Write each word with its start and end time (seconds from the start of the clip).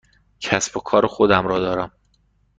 کسب 0.39 0.77
و 0.77 0.79
کار 0.79 1.07
خودم 1.07 1.47
را 1.47 1.59
دارم. 1.59 1.91